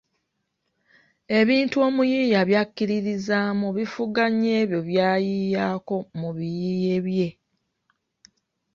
[1.39, 7.29] Ebintu omuyiiya by’akkiririzaamu bifuga nnyo ebyo by’ayiiyaako mu biyiiye bye.